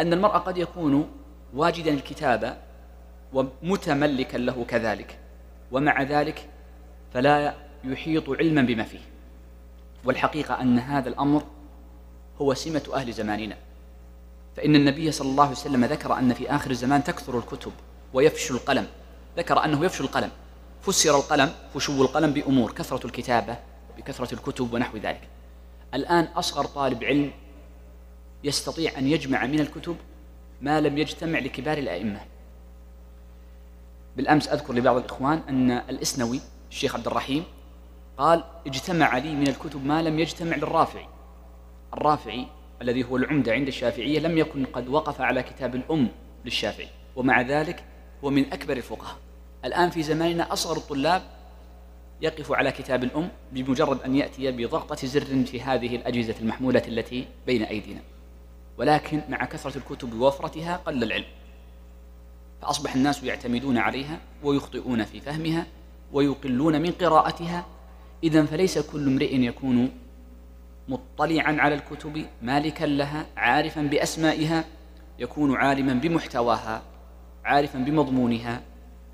أن 0.00 0.12
المرء 0.12 0.32
قد 0.32 0.58
يكون 0.58 1.10
واجدا 1.54 1.90
الكتاب 1.94 2.62
ومتملكا 3.32 4.36
له 4.36 4.64
كذلك 4.68 5.18
ومع 5.72 6.02
ذلك 6.02 6.48
فلا 7.14 7.54
يحيط 7.84 8.30
علما 8.30 8.62
بما 8.62 8.84
فيه. 8.84 9.00
والحقيقة 10.04 10.60
أن 10.60 10.78
هذا 10.78 11.08
الأمر 11.08 11.42
هو 12.40 12.54
سمة 12.54 12.82
أهل 12.94 13.12
زماننا. 13.12 13.56
فإن 14.56 14.76
النبي 14.76 15.12
صلى 15.12 15.28
الله 15.30 15.44
عليه 15.44 15.56
وسلم 15.56 15.84
ذكر 15.84 16.18
أن 16.18 16.34
في 16.34 16.50
آخر 16.50 16.70
الزمان 16.70 17.04
تكثر 17.04 17.38
الكتب 17.38 17.72
ويفشل 18.14 18.54
القلم 18.54 18.86
ذكر 19.36 19.64
أنه 19.64 19.84
يفشل 19.84 20.04
القلم 20.04 20.30
فسر 20.82 21.16
القلم 21.16 21.52
فشو 21.74 22.02
القلم 22.02 22.32
بأمور 22.32 22.72
كثرة 22.72 23.06
الكتابة 23.06 23.56
بكثرة 23.98 24.34
الكتب 24.34 24.72
ونحو 24.72 24.96
ذلك. 24.96 25.28
الآن 25.94 26.24
أصغر 26.24 26.64
طالب 26.64 27.04
علم 27.04 27.30
يستطيع 28.44 28.98
أن 28.98 29.06
يجمع 29.06 29.46
من 29.46 29.60
الكتب 29.60 29.96
ما 30.60 30.80
لم 30.80 30.98
يجتمع 30.98 31.38
لكبار 31.38 31.78
الأئمة. 31.78 32.20
بالأمس 34.16 34.48
أذكر 34.48 34.74
لبعض 34.74 34.96
الإخوان 34.96 35.42
أن 35.48 35.70
الإسنوي 35.70 36.40
الشيخ 36.70 36.94
عبد 36.96 37.06
الرحيم 37.06 37.44
قال 38.18 38.44
اجتمع 38.66 39.18
لي 39.18 39.34
من 39.34 39.48
الكتب 39.48 39.86
ما 39.86 40.02
لم 40.02 40.18
يجتمع 40.18 40.56
للرافعي. 40.56 41.06
الرافعي 41.94 42.46
الذي 42.82 43.04
هو 43.04 43.16
العمدة 43.16 43.52
عند 43.52 43.66
الشافعية 43.66 44.20
لم 44.20 44.38
يكن 44.38 44.64
قد 44.64 44.88
وقف 44.88 45.20
على 45.20 45.42
كتاب 45.42 45.74
الأم 45.74 46.08
للشافعي 46.44 46.88
ومع 47.16 47.40
ذلك 47.40 47.84
هو 48.24 48.30
من 48.30 48.52
أكبر 48.52 48.76
الفقهاء. 48.76 49.16
الآن 49.64 49.90
في 49.90 50.02
زماننا 50.02 50.52
أصغر 50.52 50.76
الطلاب 50.76 51.22
يقف 52.20 52.52
على 52.52 52.72
كتاب 52.72 53.04
الأم 53.04 53.28
بمجرد 53.52 54.02
أن 54.02 54.16
يأتي 54.16 54.50
بضغطة 54.52 55.06
زر 55.06 55.44
في 55.44 55.60
هذه 55.60 55.96
الأجهزة 55.96 56.34
المحمولة 56.40 56.82
التي 56.88 57.26
بين 57.46 57.62
أيدينا. 57.62 58.00
ولكن 58.78 59.20
مع 59.28 59.44
كثرة 59.44 59.76
الكتب 59.78 60.14
ووفرتها 60.14 60.76
قل 60.76 61.02
العلم. 61.02 61.24
فأصبح 62.62 62.94
الناس 62.94 63.22
يعتمدون 63.22 63.78
عليها 63.78 64.18
ويخطئون 64.42 65.04
في 65.04 65.20
فهمها 65.20 65.66
ويقلون 66.12 66.82
من 66.82 66.90
قراءتها. 66.90 67.66
إذا 68.24 68.44
فليس 68.44 68.78
كل 68.78 69.06
امرئ 69.06 69.36
يكون 69.36 69.90
مطلعا 70.88 71.56
على 71.60 71.74
الكتب 71.74 72.26
مالكا 72.42 72.84
لها 72.84 73.26
عارفا 73.36 73.82
بأسمائها 73.82 74.64
يكون 75.18 75.56
عالما 75.56 75.94
بمحتواها 75.94 76.82
عارفا 77.44 77.78
بمضمونها 77.78 78.62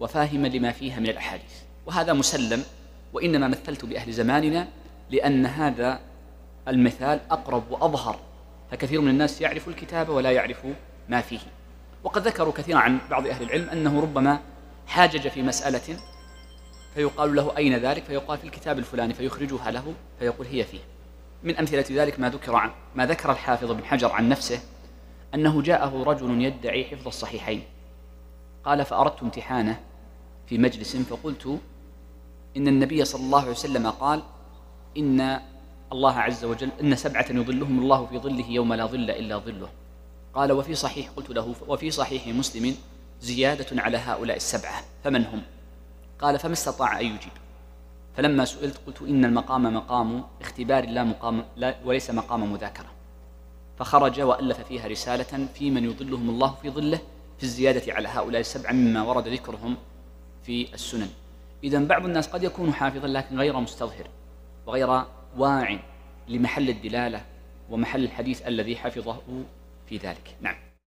وفاهما 0.00 0.48
لما 0.48 0.72
فيها 0.72 1.00
من 1.00 1.08
الأحاديث. 1.08 1.52
وهذا 1.86 2.12
مسلم 2.12 2.64
وإنما 3.12 3.48
مثلت 3.48 3.84
بأهل 3.84 4.12
زماننا 4.12 4.68
لأن 5.10 5.46
هذا 5.46 6.00
المثال 6.68 7.20
أقرب 7.30 7.70
وأظهر. 7.70 8.18
فكثير 8.70 9.00
من 9.00 9.08
الناس 9.08 9.40
يعرف 9.40 9.68
الكتاب 9.68 10.08
ولا 10.08 10.32
يعرف 10.32 10.66
ما 11.08 11.20
فيه. 11.20 11.38
وقد 12.04 12.26
ذكروا 12.26 12.52
كثيرا 12.52 12.78
عن 12.78 12.98
بعض 13.10 13.26
أهل 13.26 13.42
العلم 13.42 13.68
أنه 13.68 14.00
ربما 14.00 14.40
حاجج 14.86 15.28
في 15.28 15.42
مسألة 15.42 15.96
فيقال 16.94 17.36
له 17.36 17.56
أين 17.56 17.76
ذلك؟ 17.76 18.04
فيقال 18.04 18.38
في 18.38 18.44
الكتاب 18.44 18.78
الفلاني 18.78 19.14
فيخرجها 19.14 19.70
له 19.70 19.94
فيقول 20.18 20.46
هي 20.46 20.64
فيه. 20.64 20.80
من 21.42 21.56
أمثلة 21.56 21.84
ذلك 21.90 22.20
ما 22.20 22.30
ذكر 22.30 22.56
عن 22.56 22.70
ما 22.94 23.06
ذكر 23.06 23.32
الحافظ 23.32 23.72
بن 23.72 23.84
حجر 23.84 24.12
عن 24.12 24.28
نفسه 24.28 24.60
أنه 25.34 25.62
جاءه 25.62 26.02
رجل 26.02 26.42
يدعي 26.42 26.84
حفظ 26.84 27.06
الصحيحين. 27.06 27.62
قال 28.64 28.84
فأردت 28.84 29.22
امتحانه 29.22 29.80
في 30.46 30.58
مجلس 30.58 30.96
فقلت 30.96 31.60
إن 32.56 32.68
النبي 32.68 33.04
صلى 33.04 33.22
الله 33.22 33.40
عليه 33.40 33.50
وسلم 33.50 33.90
قال 33.90 34.22
إن 34.96 35.40
الله 35.92 36.14
عز 36.18 36.44
وجل 36.44 36.70
إن 36.80 36.96
سبعة 36.96 37.26
يظلهم 37.30 37.78
الله 37.78 38.06
في 38.06 38.18
ظله 38.18 38.50
يوم 38.50 38.74
لا 38.74 38.86
ظل 38.86 39.10
إلا 39.10 39.38
ظله. 39.38 39.68
قال 40.34 40.52
وفي 40.52 40.74
صحيح 40.74 41.10
قلت 41.16 41.30
له 41.30 41.54
وفي 41.68 41.90
صحيح 41.90 42.26
مسلم 42.28 42.76
زيادة 43.20 43.82
على 43.82 43.98
هؤلاء 43.98 44.36
السبعة 44.36 44.82
فمن 45.04 45.24
هم؟ 45.24 45.42
قال 46.18 46.38
فما 46.38 46.52
استطاع 46.52 47.00
أن 47.00 47.06
يجيب. 47.06 47.32
فلما 48.16 48.44
سئلت 48.44 48.80
قلت 48.86 49.02
إن 49.02 49.24
المقام 49.24 49.74
مقام 49.74 50.24
اختبار 50.40 50.88
لا 50.88 51.04
مقام 51.04 51.44
لا 51.56 51.76
وليس 51.84 52.10
مقام 52.10 52.52
مذاكرة. 52.52 52.86
فخرج 53.78 54.20
وألف 54.20 54.60
فيها 54.60 54.86
رسالة 54.86 55.46
في 55.54 55.70
من 55.70 55.84
يظلهم 55.84 56.30
الله 56.30 56.54
في 56.62 56.70
ظله 56.70 56.98
في 57.38 57.42
الزيادة 57.42 57.92
على 57.92 58.08
هؤلاء 58.08 58.40
السبعة 58.40 58.72
مما 58.72 59.02
ورد 59.02 59.28
ذكرهم 59.28 59.76
في 60.42 60.74
السنن. 60.74 61.08
إذا 61.64 61.78
بعض 61.78 62.04
الناس 62.04 62.28
قد 62.28 62.42
يكون 62.42 62.72
حافظا 62.72 63.08
لكن 63.08 63.38
غير 63.38 63.60
مستظهر 63.60 64.06
وغير 64.66 65.02
واع 65.36 65.78
لمحل 66.28 66.68
الدلالة 66.68 67.24
ومحل 67.70 68.04
الحديث 68.04 68.46
الذي 68.46 68.76
حفظه 68.76 69.20
في 69.86 69.96
ذلك. 69.96 70.36
نعم. 70.40 70.56